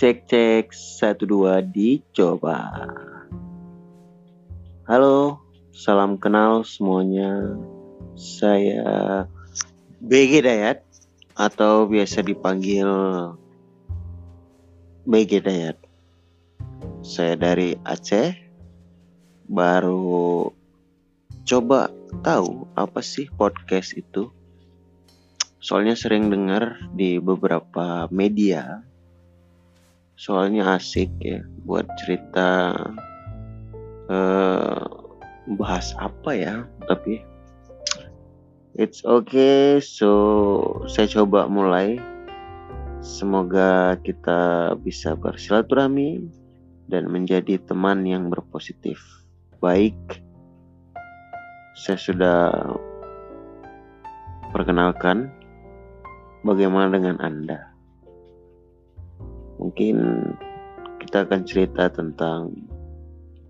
[0.00, 2.72] Cek cek satu dua dicoba.
[4.88, 5.44] Halo,
[5.76, 7.52] salam kenal semuanya.
[8.16, 9.28] Saya
[10.00, 10.80] BG Dayat
[11.36, 12.88] atau biasa dipanggil
[15.04, 15.76] BG Dayat.
[17.04, 18.40] Saya dari Aceh.
[19.52, 20.48] Baru
[21.44, 21.92] coba
[22.24, 24.32] tahu apa sih podcast itu.
[25.60, 28.88] Soalnya sering dengar di beberapa media
[30.20, 32.76] soalnya asik ya buat cerita
[34.12, 34.84] uh,
[35.56, 37.24] bahas apa ya tapi
[38.76, 39.80] it's okay.
[39.80, 41.96] So saya coba mulai.
[43.00, 46.20] Semoga kita bisa bersilaturahmi
[46.92, 49.00] dan menjadi teman yang berpositif.
[49.56, 49.96] Baik
[51.72, 52.38] saya sudah
[54.52, 55.32] perkenalkan
[56.44, 57.69] bagaimana dengan Anda
[59.70, 60.02] Mungkin
[60.98, 62.58] kita akan cerita tentang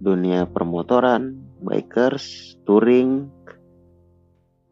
[0.05, 1.33] dunia permotoran,
[1.65, 3.25] bikers, touring,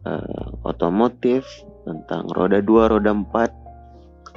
[0.05, 1.49] uh, otomotif,
[1.89, 3.49] tentang roda dua, roda empat,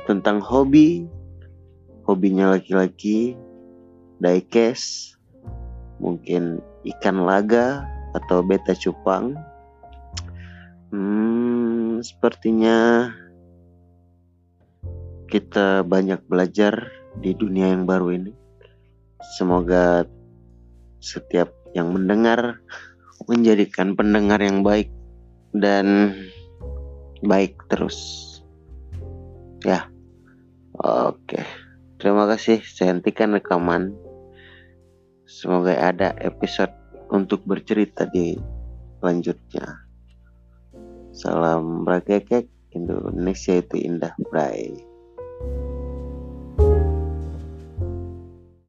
[0.07, 1.03] tentang hobi,
[2.07, 3.35] hobinya laki-laki,
[4.23, 5.19] diecast,
[5.99, 6.63] mungkin
[6.95, 7.83] ikan laga
[8.15, 9.35] atau beta cupang.
[10.95, 13.11] Hmm, sepertinya
[15.27, 18.31] kita banyak belajar di dunia yang baru ini.
[19.35, 20.07] Semoga
[21.01, 22.61] setiap yang mendengar
[23.29, 24.89] menjadikan pendengar yang baik
[25.53, 26.15] dan
[27.21, 28.27] baik terus.
[29.61, 29.91] Ya,
[30.81, 31.41] oke.
[32.01, 32.65] Terima kasih.
[32.65, 33.93] Saya hentikan rekaman.
[35.29, 36.73] Semoga ada episode
[37.13, 38.33] untuk bercerita di
[38.97, 39.85] selanjutnya.
[41.13, 44.90] Salam rakekek Indonesia itu indah, bye.